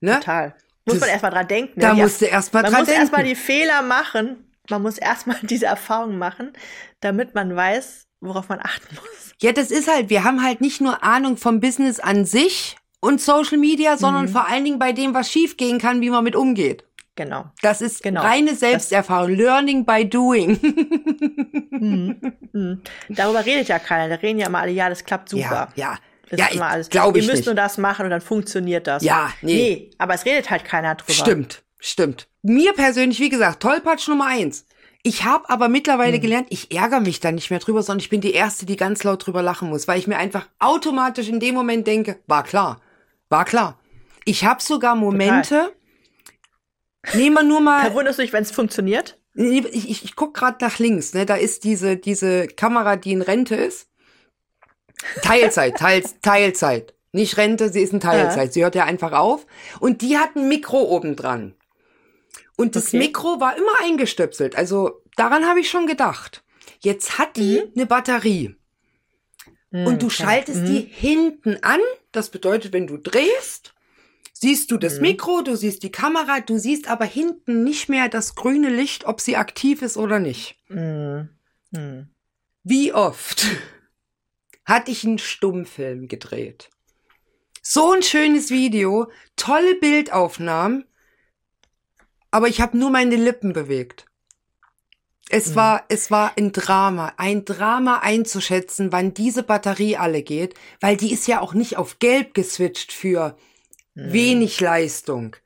ne? 0.00 0.14
Total. 0.16 0.54
Muss 0.86 0.94
Das- 0.94 1.00
man 1.00 1.10
erstmal 1.10 1.32
dran 1.32 1.48
denken. 1.48 1.80
Da? 1.80 1.88
Ja. 1.92 2.02
musst 2.02 2.20
du 2.20 2.24
erst 2.26 2.52
mal 2.54 2.62
Man 2.62 2.72
dran 2.72 2.80
muss 2.84 2.90
erstmal 2.92 3.22
denken. 3.22 3.38
die 3.38 3.44
Fehler 3.44 3.82
machen. 3.82 4.49
Man 4.68 4.82
muss 4.82 4.98
erstmal 4.98 5.38
diese 5.42 5.66
Erfahrung 5.66 6.18
machen, 6.18 6.52
damit 7.00 7.34
man 7.34 7.54
weiß, 7.56 8.06
worauf 8.20 8.48
man 8.48 8.60
achten 8.60 8.94
muss. 8.94 9.32
Ja, 9.40 9.52
das 9.52 9.70
ist 9.70 9.88
halt, 9.90 10.10
wir 10.10 10.24
haben 10.24 10.42
halt 10.44 10.60
nicht 10.60 10.80
nur 10.80 11.02
Ahnung 11.02 11.36
vom 11.38 11.60
Business 11.60 11.98
an 12.00 12.24
sich 12.26 12.76
und 13.00 13.20
Social 13.20 13.56
Media, 13.58 13.96
sondern 13.96 14.24
Mhm. 14.26 14.28
vor 14.28 14.46
allen 14.48 14.64
Dingen 14.64 14.78
bei 14.78 14.92
dem, 14.92 15.14
was 15.14 15.30
schiefgehen 15.30 15.78
kann, 15.78 16.00
wie 16.02 16.10
man 16.10 16.22
mit 16.24 16.36
umgeht. 16.36 16.84
Genau. 17.16 17.46
Das 17.62 17.80
ist 17.80 18.02
Genau. 18.02 18.22
reine 18.22 18.54
Selbsterfahrung, 18.54 19.34
Learning 19.34 19.84
by 19.86 20.08
doing. 20.08 20.58
Mhm. 21.70 22.20
Mhm. 22.52 22.82
Darüber 23.08 23.44
redet 23.46 23.68
ja 23.68 23.78
keiner. 23.78 24.08
Da 24.08 24.16
reden 24.20 24.38
ja 24.38 24.46
immer 24.48 24.58
alle, 24.60 24.72
ja, 24.72 24.88
das 24.90 25.04
klappt 25.04 25.30
super. 25.30 25.68
Ja, 25.74 25.92
ja. 25.92 25.98
Das 26.28 26.38
Ja, 26.38 26.46
ist 26.46 26.54
immer 26.54 26.66
alles. 26.68 26.90
glaube 26.90 27.18
ich 27.18 27.24
Ihr 27.24 27.30
müsst 27.30 27.40
nicht. 27.40 27.46
nur 27.46 27.54
das 27.54 27.78
machen 27.78 28.04
und 28.04 28.10
dann 28.10 28.20
funktioniert 28.20 28.86
das. 28.86 29.02
Ja, 29.02 29.32
nee. 29.42 29.54
Nee, 29.54 29.90
aber 29.98 30.14
es 30.14 30.24
redet 30.26 30.50
halt 30.50 30.64
keiner 30.64 30.94
drüber. 30.94 31.12
Stimmt, 31.12 31.62
stimmt. 31.80 32.28
Mir 32.42 32.72
persönlich, 32.72 33.20
wie 33.20 33.28
gesagt, 33.28 33.62
Tollpatsch 33.62 34.08
Nummer 34.08 34.26
eins. 34.26 34.66
Ich 35.02 35.24
habe 35.24 35.48
aber 35.48 35.68
mittlerweile 35.68 36.16
Hm. 36.16 36.20
gelernt, 36.22 36.46
ich 36.50 36.72
ärgere 36.72 37.00
mich 37.00 37.20
da 37.20 37.32
nicht 37.32 37.50
mehr 37.50 37.58
drüber, 37.58 37.82
sondern 37.82 38.00
ich 38.00 38.10
bin 38.10 38.20
die 38.20 38.32
Erste, 38.32 38.66
die 38.66 38.76
ganz 38.76 39.02
laut 39.02 39.24
drüber 39.26 39.42
lachen 39.42 39.68
muss, 39.70 39.88
weil 39.88 39.98
ich 39.98 40.06
mir 40.06 40.18
einfach 40.18 40.46
automatisch 40.58 41.28
in 41.28 41.40
dem 41.40 41.54
Moment 41.54 41.86
denke, 41.86 42.18
war 42.26 42.42
klar, 42.44 42.80
war 43.30 43.44
klar. 43.46 43.78
Ich 44.26 44.44
habe 44.44 44.62
sogar 44.62 44.94
Momente, 44.94 45.72
nehmen 47.14 47.34
wir 47.34 47.42
nur 47.42 47.58
Da 47.60 47.64
mal, 47.64 47.94
wunderst 47.94 48.18
du 48.18 48.22
dich, 48.22 48.32
wenn 48.32 48.42
es 48.42 48.50
funktioniert? 48.50 49.16
ich, 49.34 49.64
ich, 49.90 50.04
ich 50.04 50.16
guck 50.16 50.34
gerade 50.34 50.62
nach 50.62 50.78
links, 50.78 51.14
ne, 51.14 51.24
da 51.24 51.36
ist 51.36 51.64
diese, 51.64 51.96
diese 51.96 52.46
Kamera, 52.46 52.96
die 52.96 53.12
in 53.12 53.22
Rente 53.22 53.54
ist. 53.54 53.88
Teilzeit, 55.22 55.78
Teils, 55.78 56.16
Teilzeit. 56.20 56.94
Nicht 57.12 57.36
Rente, 57.38 57.70
sie 57.72 57.80
ist 57.80 57.92
in 57.92 58.00
Teilzeit. 58.00 58.52
Sie 58.52 58.62
hört 58.62 58.74
ja 58.74 58.84
einfach 58.84 59.12
auf. 59.12 59.46
Und 59.80 60.02
die 60.02 60.18
hat 60.18 60.36
ein 60.36 60.48
Mikro 60.48 60.82
oben 60.82 61.16
dran. 61.16 61.54
Und 62.60 62.76
das 62.76 62.88
Okay. 62.88 62.98
Mikro 62.98 63.40
war 63.40 63.56
immer 63.56 63.72
eingestöpselt. 63.82 64.56
Also 64.56 65.02
daran 65.16 65.46
habe 65.46 65.60
ich 65.60 65.70
schon 65.70 65.86
gedacht. 65.86 66.42
Jetzt 66.80 67.18
hat 67.18 67.36
die 67.36 67.62
eine 67.74 67.86
Batterie. 67.86 68.54
Und 69.72 70.02
du 70.02 70.06
Mhm. 70.06 70.10
schaltest 70.10 70.66
die 70.66 70.80
hinten 70.80 71.62
an. 71.62 71.80
Das 72.12 72.30
bedeutet, 72.30 72.72
wenn 72.72 72.86
du 72.88 72.96
drehst, 72.96 73.72
siehst 74.32 74.70
du 74.70 74.78
das 74.78 74.96
Mhm. 74.96 75.02
Mikro, 75.02 75.42
du 75.42 75.56
siehst 75.56 75.82
die 75.84 75.92
Kamera, 75.92 76.40
du 76.40 76.58
siehst 76.58 76.88
aber 76.88 77.04
hinten 77.04 77.62
nicht 77.62 77.88
mehr 77.88 78.08
das 78.08 78.34
grüne 78.34 78.68
Licht, 78.68 79.04
ob 79.06 79.20
sie 79.20 79.36
aktiv 79.36 79.82
ist 79.82 79.96
oder 79.96 80.18
nicht. 80.18 80.56
Mhm. 80.68 81.28
Mhm. 81.70 82.08
Wie 82.64 82.92
oft 82.92 83.46
hatte 84.64 84.90
ich 84.90 85.04
einen 85.04 85.18
Stummfilm 85.18 86.08
gedreht? 86.08 86.68
So 87.62 87.92
ein 87.92 88.02
schönes 88.02 88.50
Video, 88.50 89.10
tolle 89.36 89.74
Bildaufnahmen, 89.76 90.84
aber 92.30 92.48
ich 92.48 92.60
habe 92.60 92.76
nur 92.78 92.90
meine 92.90 93.16
Lippen 93.16 93.52
bewegt. 93.52 94.06
Es 95.32 95.54
war, 95.54 95.84
es 95.88 96.10
war 96.10 96.32
ein 96.36 96.50
Drama, 96.50 97.12
ein 97.16 97.44
Drama 97.44 97.98
einzuschätzen, 98.00 98.90
wann 98.90 99.14
diese 99.14 99.44
Batterie 99.44 99.96
alle 99.96 100.22
geht, 100.22 100.54
weil 100.80 100.96
die 100.96 101.12
ist 101.12 101.28
ja 101.28 101.40
auch 101.40 101.54
nicht 101.54 101.76
auf 101.76 102.00
Gelb 102.00 102.34
geswitcht 102.34 102.92
für 102.92 103.36
wenig 103.94 104.60
Leistung, 104.60 105.36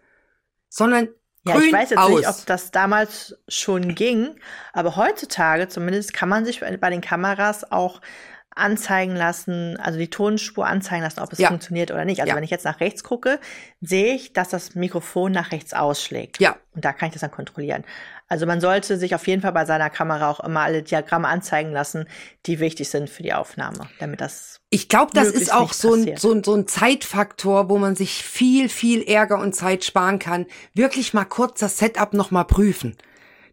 sondern 0.71 1.09
Ja, 1.47 1.59
grün 1.59 1.67
ich 1.67 1.73
weiß 1.73 1.91
jetzt 1.91 1.99
aus. 1.99 2.11
nicht, 2.11 2.29
ob 2.29 2.47
das 2.47 2.71
damals 2.71 3.37
schon 3.49 3.95
ging, 3.95 4.41
aber 4.73 4.97
heutzutage 4.97 5.69
zumindest 5.69 6.15
kann 6.15 6.29
man 6.31 6.45
sich 6.47 6.61
bei 6.61 6.91
den 6.91 7.03
Kameras 7.03 7.71
auch 7.71 8.01
anzeigen 8.55 9.17
lassen, 9.17 9.77
also 9.79 9.99
die 9.99 10.09
Tonspur 10.09 10.67
anzeigen 10.67 11.03
lassen, 11.03 11.21
ob 11.21 11.33
es 11.33 11.39
ja. 11.39 11.49
funktioniert 11.49 11.91
oder 11.91 12.05
nicht. 12.05 12.21
Also 12.21 12.31
ja. 12.31 12.37
wenn 12.37 12.45
ich 12.45 12.51
jetzt 12.51 12.65
nach 12.65 12.81
rechts 12.81 13.03
gucke, 13.03 13.41
sehe 13.81 14.15
ich, 14.15 14.33
dass 14.33 14.49
das 14.49 14.75
Mikrofon 14.75 15.33
nach 15.33 15.53
rechts 15.53 15.75
ausschlägt. 15.75 16.41
Ja. 16.41 16.57
Und 16.75 16.85
da 16.85 16.93
kann 16.93 17.09
ich 17.09 17.13
das 17.13 17.21
dann 17.21 17.31
kontrollieren. 17.31 17.85
Also 18.27 18.47
man 18.47 18.61
sollte 18.61 18.97
sich 18.97 19.15
auf 19.15 19.27
jeden 19.27 19.43
Fall 19.43 19.53
bei 19.53 19.65
seiner 19.65 19.91
Kamera 19.91 20.31
auch 20.31 20.41
immer 20.41 20.61
alle 20.61 20.83
Diagramme 20.83 21.29
anzeigen 21.29 21.73
lassen, 21.73 22.07
die 22.47 22.59
wichtig 22.59 22.89
sind 22.89 23.11
für 23.11 23.23
die 23.23 23.35
Aufnahme, 23.35 23.89
damit 23.99 24.21
das. 24.21 24.61
Ich 24.71 24.89
glaube, 24.89 25.13
das 25.15 25.29
ist 25.29 25.53
auch 25.53 25.73
so 25.73 25.95
ein, 25.95 26.17
so, 26.17 26.33
ein, 26.33 26.43
so 26.43 26.55
ein 26.55 26.67
Zeitfaktor, 26.67 27.69
wo 27.69 27.79
man 27.79 27.97
sich 27.97 28.25
viel, 28.25 28.69
viel 28.69 29.03
Ärger 29.03 29.39
und 29.39 29.55
Zeit 29.55 29.85
sparen 29.85 30.19
kann. 30.19 30.47
Wirklich 30.73 31.13
mal 31.13 31.27
kurz 31.27 31.61
das 31.61 31.79
Setup 31.79 32.15
nochmal 32.15 32.47
prüfen 32.47 32.97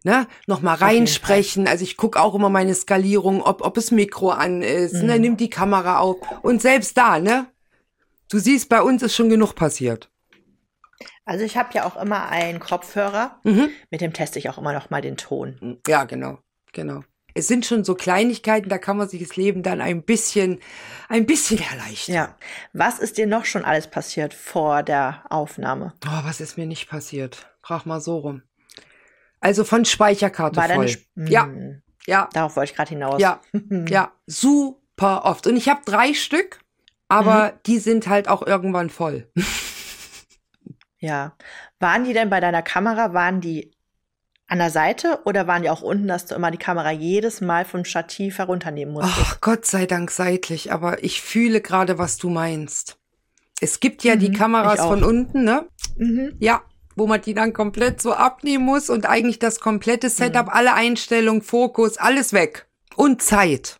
ne, 0.04 0.26
nochmal 0.46 0.76
reinsprechen. 0.76 1.66
Also 1.66 1.84
ich 1.84 1.96
gucke 1.96 2.20
auch 2.20 2.34
immer 2.34 2.48
meine 2.48 2.74
Skalierung, 2.74 3.42
ob, 3.42 3.62
ob 3.62 3.76
es 3.76 3.90
Mikro 3.90 4.30
an 4.30 4.62
ist, 4.62 4.94
ne, 4.94 5.02
mhm. 5.02 5.06
ne, 5.06 5.18
nimmt 5.18 5.40
die 5.40 5.50
Kamera 5.50 5.98
auf. 5.98 6.16
Und 6.42 6.62
selbst 6.62 6.96
da, 6.96 7.18
ne? 7.18 7.46
Du 8.28 8.38
siehst, 8.38 8.68
bei 8.68 8.82
uns 8.82 9.02
ist 9.02 9.14
schon 9.14 9.28
genug 9.28 9.54
passiert. 9.54 10.10
Also 11.24 11.44
ich 11.44 11.56
habe 11.56 11.70
ja 11.74 11.84
auch 11.84 12.00
immer 12.00 12.28
einen 12.28 12.60
Kopfhörer, 12.60 13.38
mhm. 13.44 13.70
mit 13.90 14.00
dem 14.00 14.12
teste 14.12 14.38
ich 14.38 14.48
auch 14.48 14.58
immer 14.58 14.72
noch 14.72 14.90
mal 14.90 15.02
den 15.02 15.16
Ton. 15.16 15.78
Ja, 15.86 16.04
genau, 16.04 16.38
genau. 16.72 17.02
Es 17.34 17.48
sind 17.48 17.64
schon 17.64 17.84
so 17.84 17.94
Kleinigkeiten, 17.94 18.68
da 18.68 18.78
kann 18.78 18.96
man 18.96 19.08
sich 19.08 19.22
das 19.22 19.36
Leben 19.36 19.62
dann 19.62 19.80
ein 19.80 20.02
bisschen, 20.02 20.58
ein 21.08 21.24
bisschen 21.24 21.60
erleichtern. 21.60 22.14
Ja. 22.14 22.36
Was 22.72 22.98
ist 22.98 23.16
dir 23.16 23.26
noch 23.26 23.44
schon 23.44 23.64
alles 23.64 23.86
passiert 23.88 24.34
vor 24.34 24.82
der 24.82 25.24
Aufnahme? 25.30 25.94
Oh, 26.06 26.24
was 26.24 26.40
ist 26.40 26.58
mir 26.58 26.66
nicht 26.66 26.90
passiert? 26.90 27.46
Frag 27.62 27.86
mal 27.86 28.00
so 28.00 28.18
rum. 28.18 28.42
Also 29.42 29.64
von 29.64 29.84
Speicherkarte 29.84 30.56
War 30.56 30.68
voll. 30.68 30.86
Sp 30.88 31.02
ja, 31.16 31.44
hm. 31.44 31.82
ja. 32.06 32.28
Darauf 32.32 32.56
wollte 32.56 32.70
ich 32.70 32.76
gerade 32.76 32.90
hinaus. 32.90 33.20
Ja, 33.20 33.40
ja, 33.88 34.12
super 34.26 35.24
oft. 35.24 35.46
Und 35.46 35.56
ich 35.56 35.68
habe 35.68 35.82
drei 35.84 36.14
Stück, 36.14 36.60
aber 37.08 37.46
mhm. 37.46 37.58
die 37.66 37.78
sind 37.78 38.06
halt 38.06 38.28
auch 38.28 38.46
irgendwann 38.46 38.88
voll. 38.88 39.28
ja. 40.98 41.36
Waren 41.80 42.04
die 42.04 42.12
denn 42.12 42.30
bei 42.30 42.38
deiner 42.38 42.62
Kamera, 42.62 43.12
waren 43.12 43.40
die 43.40 43.72
an 44.46 44.58
der 44.58 44.70
Seite 44.70 45.18
oder 45.24 45.48
waren 45.48 45.62
die 45.62 45.70
auch 45.70 45.82
unten, 45.82 46.06
dass 46.06 46.26
du 46.26 46.36
immer 46.36 46.52
die 46.52 46.58
Kamera 46.58 46.92
jedes 46.92 47.40
Mal 47.40 47.64
vom 47.64 47.84
Stativ 47.84 48.38
herunternehmen 48.38 48.94
musstest? 48.94 49.18
Ach, 49.20 49.40
Gott 49.40 49.66
sei 49.66 49.86
Dank 49.86 50.12
seitlich, 50.12 50.72
aber 50.72 51.02
ich 51.02 51.20
fühle 51.20 51.60
gerade, 51.60 51.98
was 51.98 52.16
du 52.16 52.30
meinst. 52.30 52.98
Es 53.60 53.80
gibt 53.80 54.04
ja 54.04 54.14
mhm, 54.14 54.20
die 54.20 54.32
Kameras 54.32 54.80
von 54.80 55.02
unten, 55.02 55.42
ne? 55.42 55.66
Mhm. 55.96 56.36
Ja, 56.38 56.62
wo 56.96 57.06
man 57.06 57.20
die 57.20 57.34
dann 57.34 57.52
komplett 57.52 58.00
so 58.00 58.12
abnehmen 58.12 58.64
muss 58.64 58.90
und 58.90 59.06
eigentlich 59.06 59.38
das 59.38 59.60
komplette 59.60 60.08
Setup, 60.08 60.46
mhm. 60.46 60.52
alle 60.52 60.74
Einstellungen, 60.74 61.42
Fokus, 61.42 61.96
alles 61.96 62.32
weg. 62.32 62.66
Und 62.96 63.22
Zeit. 63.22 63.76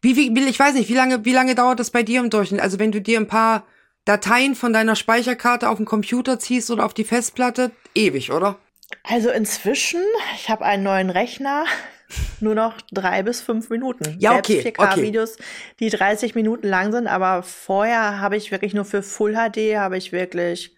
Wie, 0.00 0.16
wie, 0.16 0.48
ich 0.48 0.58
weiß 0.58 0.74
nicht, 0.74 0.88
wie 0.88 0.94
lange, 0.94 1.24
wie 1.24 1.32
lange 1.32 1.54
dauert 1.54 1.80
das 1.80 1.90
bei 1.90 2.02
dir 2.02 2.20
im 2.20 2.28
Durchschnitt? 2.28 2.60
Also 2.60 2.78
wenn 2.78 2.92
du 2.92 3.00
dir 3.00 3.18
ein 3.18 3.28
paar 3.28 3.64
Dateien 4.04 4.54
von 4.54 4.72
deiner 4.72 4.96
Speicherkarte 4.96 5.68
auf 5.68 5.76
den 5.76 5.86
Computer 5.86 6.38
ziehst 6.38 6.70
oder 6.70 6.84
auf 6.84 6.92
die 6.92 7.04
Festplatte, 7.04 7.70
ewig, 7.94 8.32
oder? 8.32 8.58
Also 9.04 9.30
inzwischen, 9.30 10.02
ich 10.34 10.50
habe 10.50 10.64
einen 10.64 10.82
neuen 10.82 11.10
Rechner, 11.10 11.64
nur 12.40 12.54
noch 12.54 12.80
drei 12.90 13.22
bis 13.22 13.40
fünf 13.40 13.70
Minuten. 13.70 14.16
Ja, 14.18 14.36
okay. 14.36 14.60
4K-Videos, 14.60 15.34
okay. 15.34 15.44
die 15.80 15.90
30 15.90 16.34
Minuten 16.34 16.66
lang 16.66 16.92
sind, 16.92 17.06
aber 17.06 17.42
vorher 17.42 18.20
habe 18.20 18.36
ich 18.36 18.50
wirklich 18.50 18.74
nur 18.74 18.84
für 18.84 19.02
Full 19.02 19.34
HD, 19.34 19.76
habe 19.76 19.96
ich 19.96 20.10
wirklich 20.10 20.74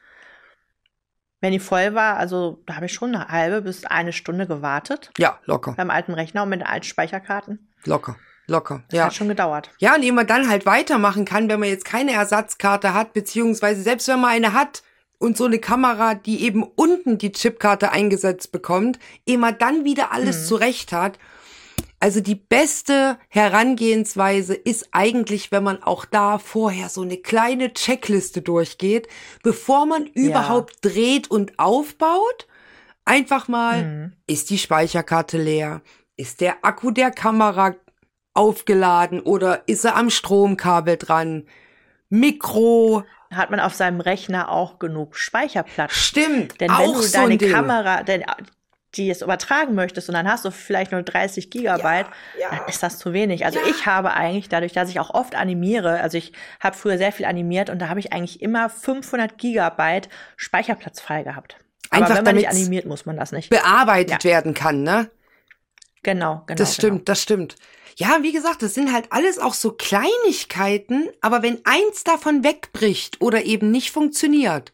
wenn 1.45 1.53
die 1.53 1.59
voll 1.59 1.95
war, 1.95 2.17
also 2.17 2.63
da 2.65 2.77
habe 2.77 2.87
ich 2.87 2.95
schon 2.95 3.15
eine 3.15 3.29
halbe 3.29 3.61
bis 3.61 3.85
eine 3.85 4.15
Stunde 4.15 4.47
gewartet. 4.47 5.11
Ja, 5.19 5.39
locker. 5.45 5.75
Beim 5.77 5.91
alten 5.91 6.15
Rechner 6.15 6.43
und 6.43 6.49
mit 6.49 6.61
den 6.61 6.67
alten 6.67 6.87
Speicherkarten. 6.87 7.69
Locker. 7.85 8.17
Locker. 8.47 8.83
Das 8.89 8.97
ja. 8.97 9.05
hat 9.05 9.15
schon 9.15 9.29
gedauert. 9.29 9.71
Ja, 9.79 9.95
und 9.95 10.03
ehe 10.03 10.13
man 10.15 10.27
dann 10.27 10.49
halt 10.49 10.65
weitermachen 10.65 11.27
kann, 11.27 11.51
wenn 11.51 11.61
man 11.61 11.69
jetzt 11.69 11.85
keine 11.85 12.13
Ersatzkarte 12.13 12.95
hat, 12.95 13.13
beziehungsweise 13.13 13.83
selbst 13.83 14.09
wenn 14.09 14.23
man 14.23 14.31
eine 14.31 14.55
hat 14.55 14.85
und 15.19 15.37
so 15.37 15.45
eine 15.45 15.59
Kamera, 15.59 16.15
die 16.15 16.45
eben 16.45 16.63
unten 16.63 17.19
die 17.19 17.33
Chipkarte 17.33 17.93
eingesetzt 17.93 18.51
bekommt, 18.51 18.99
ehe 19.27 19.37
man 19.37 19.59
dann 19.59 19.85
wieder 19.85 20.13
alles 20.13 20.39
hm. 20.39 20.45
zurecht 20.47 20.93
hat 20.93 21.19
also 22.05 22.21
die 22.21 22.35
beste 22.35 23.17
Herangehensweise 23.31 24.53
ist 24.53 24.89
eigentlich, 24.93 25.51
wenn 25.51 25.63
man 25.63 25.83
auch 25.83 26.05
da 26.05 26.39
vorher 26.39 26.91
so 26.91 27.01
eine 27.01 27.17
kleine 27.17 27.73
Checkliste 27.73 28.43
durchgeht, 28.43 29.09
bevor 29.43 29.87
man 29.87 30.11
ja. 30.13 30.13
überhaupt 30.13 30.85
dreht 30.85 31.31
und 31.31 31.59
aufbaut. 31.59 32.47
Einfach 33.07 33.49
mal, 33.49 33.85
mhm. 33.85 34.13
ist 34.27 34.51
die 34.51 34.59
Speicherkarte 34.59 35.39
leer? 35.39 35.81
Ist 36.19 36.43
der 36.43 36.57
Akku 36.61 36.91
der 36.91 37.11
Kamera 37.11 37.75
aufgeladen 38.35 39.21
oder 39.21 39.67
ist 39.67 39.87
er 39.87 39.97
am 39.97 40.11
Stromkabel 40.11 40.99
dran? 40.99 41.47
Mikro. 42.11 43.05
Hat 43.33 43.51
man 43.51 43.61
auf 43.61 43.73
seinem 43.73 44.03
Rechner 44.03 44.51
auch 44.51 44.79
genug 44.79 45.17
Speicherplatz? 45.17 45.95
Stimmt. 45.95 46.61
Denn 46.61 46.71
wenn 46.71 46.93
du 46.93 47.01
so 47.01 47.17
deine 47.17 47.39
Kamera, 47.39 48.03
denn 48.03 48.25
die 48.97 49.11
es 49.11 49.23
übertragen 49.23 49.75
möchtest 49.75 50.09
und 50.09 50.15
dann 50.15 50.29
hast 50.29 50.45
du 50.45 50.51
vielleicht 50.51 50.93
nur 50.93 51.03
30 51.03 51.51
Gigabyte, 51.51 52.07
ja, 52.39 52.51
ja. 52.51 52.57
dann 52.57 52.69
ist 52.69 52.83
das 52.83 52.99
zu 52.99 53.13
wenig. 53.13 53.45
Also 53.45 53.59
ja. 53.59 53.67
ich 53.69 53.87
habe 53.87 54.13
eigentlich, 54.13 54.49
dadurch, 54.49 54.73
dass 54.73 54.89
ich 54.89 55.01
auch 55.01 55.11
oft 55.11 55.35
animiere, 55.35 56.01
also 56.01 56.19
ich 56.19 56.33
habe 56.61 56.77
früher 56.77 56.99
sehr 56.99 57.13
viel 57.13 57.27
animiert 57.27 57.71
und 57.71 57.79
da 57.81 57.89
habe 57.89 58.01
ich 58.01 58.13
eigentlich 58.13 58.43
immer 58.43 58.69
500 58.69 59.39
Gigabyte 59.39 60.09
Speicherplatz 60.37 61.01
frei 61.01 61.23
gehabt. 61.23 61.57
Einfach 61.91 62.11
Aber 62.11 62.19
wenn 62.19 62.25
man 62.25 62.37
nicht 62.37 62.49
animiert, 62.49 62.87
muss 62.87 63.07
man 63.07 63.17
das 63.17 63.33
nicht. 63.33 63.51
Bearbeitet 63.51 64.25
werden 64.25 64.55
kann, 64.55 64.83
ne? 64.83 65.11
Genau, 66.03 66.43
genau. 66.47 66.59
Das 66.59 66.75
stimmt, 66.75 66.93
genau. 66.93 67.05
das 67.05 67.23
stimmt. 67.23 67.57
Ja, 67.97 68.19
wie 68.23 68.33
gesagt, 68.33 68.63
das 68.63 68.75
sind 68.75 68.93
halt 68.93 69.07
alles 69.11 69.39
auch 69.39 69.55
so 69.55 69.73
Kleinigkeiten, 69.73 71.09
aber 71.21 71.43
wenn 71.43 71.61
eins 71.65 72.03
davon 72.05 72.43
wegbricht 72.43 73.21
oder 73.21 73.45
eben 73.45 73.71
nicht 73.71 73.93
funktioniert, 73.93 74.73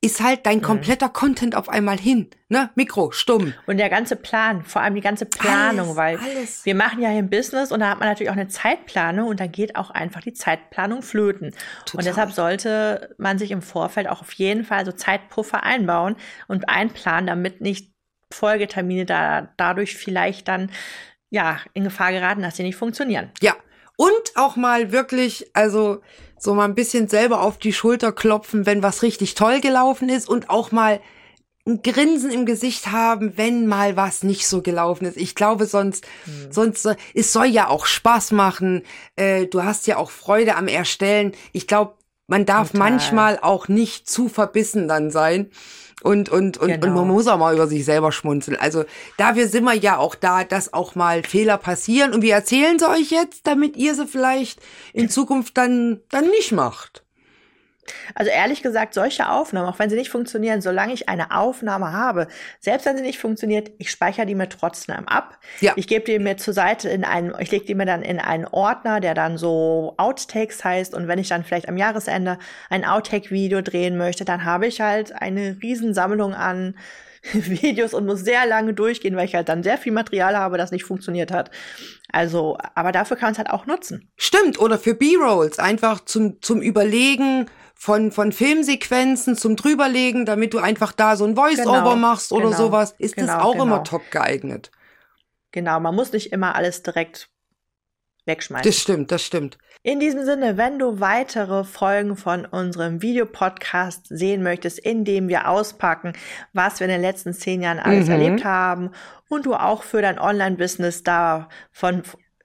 ist 0.00 0.20
halt 0.20 0.46
dein 0.46 0.58
mhm. 0.58 0.62
kompletter 0.62 1.08
mhm. 1.08 1.12
Content 1.12 1.56
auf 1.56 1.68
einmal 1.68 1.98
hin. 1.98 2.30
Ne? 2.48 2.70
Mikro, 2.76 3.10
stumm. 3.10 3.52
Und 3.66 3.78
der 3.78 3.88
ganze 3.88 4.14
Plan, 4.14 4.64
vor 4.64 4.80
allem 4.80 4.94
die 4.94 5.00
ganze 5.00 5.26
Planung, 5.26 5.88
alles, 5.88 5.96
weil 5.96 6.18
alles. 6.18 6.64
wir 6.64 6.74
machen 6.74 7.02
ja 7.02 7.08
hier 7.08 7.18
ein 7.18 7.30
Business 7.30 7.72
und 7.72 7.80
da 7.80 7.90
hat 7.90 7.98
man 7.98 8.08
natürlich 8.08 8.30
auch 8.30 8.36
eine 8.36 8.48
Zeitplanung 8.48 9.28
und 9.28 9.40
da 9.40 9.46
geht 9.46 9.74
auch 9.76 9.90
einfach 9.90 10.20
die 10.20 10.32
Zeitplanung 10.34 11.02
flöten. 11.02 11.50
Total. 11.84 11.98
Und 11.98 12.04
deshalb 12.06 12.32
sollte 12.32 13.14
man 13.18 13.38
sich 13.38 13.50
im 13.50 13.60
Vorfeld 13.60 14.08
auch 14.08 14.20
auf 14.20 14.32
jeden 14.32 14.64
Fall 14.64 14.86
so 14.86 14.92
Zeitpuffer 14.92 15.64
einbauen 15.64 16.14
und 16.46 16.68
einplanen, 16.68 17.26
damit 17.26 17.60
nicht 17.60 17.92
Folgetermine 18.32 19.04
da 19.04 19.52
dadurch 19.56 19.96
vielleicht 19.96 20.48
dann 20.48 20.70
ja 21.30 21.58
in 21.74 21.84
Gefahr 21.84 22.12
geraten, 22.12 22.42
dass 22.42 22.56
sie 22.56 22.62
nicht 22.62 22.76
funktionieren. 22.76 23.30
Ja. 23.40 23.56
Und 23.96 24.36
auch 24.36 24.54
mal 24.54 24.92
wirklich, 24.92 25.50
also 25.54 26.02
so 26.38 26.54
mal 26.54 26.64
ein 26.64 26.74
bisschen 26.74 27.08
selber 27.08 27.42
auf 27.42 27.58
die 27.58 27.72
Schulter 27.72 28.12
klopfen, 28.12 28.66
wenn 28.66 28.82
was 28.82 29.02
richtig 29.02 29.34
toll 29.34 29.60
gelaufen 29.60 30.08
ist 30.08 30.28
und 30.28 30.50
auch 30.50 30.72
mal 30.72 31.00
ein 31.68 31.82
Grinsen 31.82 32.30
im 32.30 32.46
Gesicht 32.46 32.90
haben, 32.90 33.36
wenn 33.36 33.66
mal 33.66 33.96
was 33.96 34.22
nicht 34.22 34.48
so 34.48 34.62
gelaufen 34.62 35.04
ist. 35.04 35.16
Ich 35.16 35.34
glaube, 35.34 35.66
sonst, 35.66 36.06
mhm. 36.26 36.50
sonst, 36.50 36.88
es 37.14 37.32
soll 37.32 37.46
ja 37.46 37.68
auch 37.68 37.86
Spaß 37.86 38.32
machen. 38.32 38.82
Äh, 39.16 39.46
du 39.46 39.62
hast 39.62 39.86
ja 39.86 39.98
auch 39.98 40.10
Freude 40.10 40.56
am 40.56 40.66
Erstellen. 40.66 41.32
Ich 41.52 41.66
glaube, 41.66 41.97
man 42.28 42.46
darf 42.46 42.70
Total. 42.72 42.90
manchmal 42.90 43.38
auch 43.40 43.66
nicht 43.66 44.08
zu 44.08 44.28
verbissen 44.28 44.86
dann 44.86 45.10
sein. 45.10 45.50
Und, 46.00 46.28
und, 46.28 46.58
und, 46.58 46.68
genau. 46.68 46.74
und 46.74 46.80
man 46.80 47.02
genau. 47.02 47.04
muss 47.14 47.26
auch 47.26 47.38
mal 47.38 47.54
über 47.54 47.66
sich 47.66 47.84
selber 47.84 48.12
schmunzeln. 48.12 48.56
Also 48.60 48.84
dafür 49.16 49.48
sind 49.48 49.64
wir 49.64 49.74
ja 49.74 49.96
auch 49.96 50.14
da, 50.14 50.44
dass 50.44 50.72
auch 50.72 50.94
mal 50.94 51.24
Fehler 51.24 51.58
passieren. 51.58 52.14
Und 52.14 52.22
wir 52.22 52.34
erzählen 52.34 52.78
sie 52.78 52.88
euch 52.88 53.10
jetzt, 53.10 53.48
damit 53.48 53.76
ihr 53.76 53.96
sie 53.96 54.06
vielleicht 54.06 54.60
in 54.92 55.08
Zukunft 55.08 55.56
dann, 55.56 56.00
dann 56.10 56.30
nicht 56.30 56.52
macht. 56.52 57.02
Also 58.14 58.30
ehrlich 58.30 58.62
gesagt, 58.62 58.94
solche 58.94 59.28
Aufnahmen, 59.28 59.68
auch 59.68 59.78
wenn 59.78 59.90
sie 59.90 59.96
nicht 59.96 60.10
funktionieren, 60.10 60.60
solange 60.60 60.92
ich 60.92 61.08
eine 61.08 61.30
Aufnahme 61.30 61.92
habe, 61.92 62.28
selbst 62.60 62.86
wenn 62.86 62.96
sie 62.96 63.02
nicht 63.02 63.18
funktioniert, 63.18 63.70
ich 63.78 63.90
speichere 63.90 64.26
die 64.26 64.34
mir 64.34 64.48
trotzdem 64.48 65.08
ab. 65.08 65.38
Ja. 65.60 65.72
Ich 65.76 65.86
gebe 65.86 66.04
die 66.04 66.18
mir 66.18 66.36
zur 66.36 66.54
Seite 66.54 66.88
in 66.88 67.04
einen, 67.04 67.34
ich 67.38 67.50
lege 67.50 67.64
die 67.64 67.74
mir 67.74 67.86
dann 67.86 68.02
in 68.02 68.18
einen 68.18 68.46
Ordner, 68.46 69.00
der 69.00 69.14
dann 69.14 69.38
so 69.38 69.94
Outtakes 69.96 70.64
heißt. 70.64 70.94
Und 70.94 71.08
wenn 71.08 71.18
ich 71.18 71.28
dann 71.28 71.44
vielleicht 71.44 71.68
am 71.68 71.76
Jahresende 71.76 72.38
ein 72.70 72.84
Outtake-Video 72.84 73.62
drehen 73.62 73.96
möchte, 73.96 74.24
dann 74.24 74.44
habe 74.44 74.66
ich 74.66 74.80
halt 74.80 75.12
eine 75.12 75.58
Riesensammlung 75.62 76.34
an 76.34 76.74
Videos 77.32 77.94
und 77.94 78.06
muss 78.06 78.20
sehr 78.20 78.46
lange 78.46 78.74
durchgehen, 78.74 79.16
weil 79.16 79.26
ich 79.26 79.34
halt 79.34 79.48
dann 79.48 79.62
sehr 79.62 79.78
viel 79.78 79.92
Material 79.92 80.36
habe, 80.36 80.58
das 80.58 80.70
nicht 80.70 80.84
funktioniert 80.84 81.32
hat. 81.32 81.50
Also, 82.10 82.56
aber 82.74 82.92
dafür 82.92 83.16
kann 83.16 83.26
man 83.26 83.32
es 83.32 83.38
halt 83.38 83.50
auch 83.50 83.66
nutzen. 83.66 84.10
Stimmt, 84.16 84.58
oder 84.58 84.78
für 84.78 84.94
B-Rolls, 84.94 85.58
einfach 85.58 86.04
zum, 86.04 86.40
zum 86.40 86.62
Überlegen, 86.62 87.46
von, 87.80 88.10
von 88.10 88.32
Filmsequenzen 88.32 89.36
zum 89.36 89.54
drüberlegen, 89.54 90.26
damit 90.26 90.52
du 90.52 90.58
einfach 90.58 90.90
da 90.90 91.14
so 91.14 91.24
ein 91.24 91.36
Voice-Over 91.36 91.94
genau, 91.94 91.94
genau, 91.94 92.18
oder 92.30 92.52
sowas, 92.52 92.94
ist 92.98 93.14
genau, 93.14 93.34
das 93.34 93.42
auch 93.42 93.52
genau. 93.52 93.64
immer 93.64 93.84
top 93.84 94.10
geeignet. 94.10 94.72
Genau, 95.52 95.78
man 95.78 95.94
muss 95.94 96.12
nicht 96.12 96.32
immer 96.32 96.56
alles 96.56 96.82
direkt 96.82 97.30
wegschmeißen. 98.26 98.68
Das 98.68 98.80
stimmt, 98.80 99.12
das 99.12 99.22
stimmt. 99.22 99.58
In 99.88 100.00
diesem 100.00 100.26
Sinne, 100.26 100.58
wenn 100.58 100.78
du 100.78 101.00
weitere 101.00 101.64
Folgen 101.64 102.14
von 102.14 102.44
unserem 102.44 103.00
Videopodcast 103.00 104.06
sehen 104.10 104.42
möchtest, 104.42 104.78
in 104.78 105.06
dem 105.06 105.28
wir 105.28 105.48
auspacken, 105.48 106.12
was 106.52 106.78
wir 106.78 106.84
in 106.86 106.90
den 106.90 107.00
letzten 107.00 107.32
zehn 107.32 107.62
Jahren 107.62 107.78
alles 107.78 108.04
mhm. 108.04 108.12
erlebt 108.12 108.44
haben 108.44 108.90
und 109.30 109.46
du 109.46 109.54
auch 109.54 109.82
für 109.84 110.02
dein 110.02 110.18
Online-Business 110.18 111.04
davon 111.04 112.02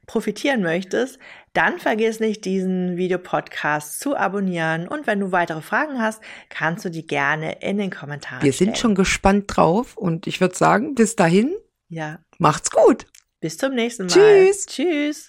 profitieren 0.07 0.61
möchtest, 0.61 1.19
dann 1.51 1.79
vergiss 1.79 2.21
nicht, 2.21 2.45
diesen 2.45 2.95
Videopodcast 2.95 3.99
zu 3.99 4.15
abonnieren. 4.15 4.87
Und 4.87 5.05
wenn 5.05 5.19
du 5.19 5.33
weitere 5.33 5.61
Fragen 5.61 6.01
hast, 6.01 6.23
kannst 6.47 6.85
du 6.85 6.89
die 6.89 7.05
gerne 7.05 7.57
in 7.59 7.77
den 7.77 7.91
Kommentaren 7.91 8.41
Wir 8.41 8.53
sind 8.53 8.67
stellen. 8.67 8.75
schon 8.77 8.95
gespannt 8.95 9.45
drauf 9.47 9.97
und 9.97 10.27
ich 10.27 10.39
würde 10.39 10.55
sagen, 10.55 10.95
bis 10.95 11.17
dahin, 11.17 11.53
Ja. 11.89 12.19
macht's 12.37 12.71
gut. 12.71 13.05
Bis 13.41 13.57
zum 13.57 13.75
nächsten 13.75 14.05
Mal. 14.05 14.13
Tschüss. 14.13 14.65
Tschüss. 14.65 15.21